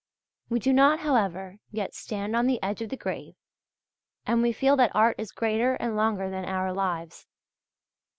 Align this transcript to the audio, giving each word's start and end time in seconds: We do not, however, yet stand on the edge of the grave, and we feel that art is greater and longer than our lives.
We 0.49 0.57
do 0.57 0.73
not, 0.73 1.01
however, 1.01 1.59
yet 1.69 1.93
stand 1.93 2.35
on 2.35 2.47
the 2.47 2.57
edge 2.63 2.81
of 2.81 2.89
the 2.89 2.97
grave, 2.97 3.35
and 4.25 4.41
we 4.41 4.51
feel 4.51 4.75
that 4.77 4.95
art 4.95 5.13
is 5.19 5.31
greater 5.31 5.75
and 5.75 5.95
longer 5.95 6.27
than 6.27 6.45
our 6.45 6.73
lives. 6.73 7.27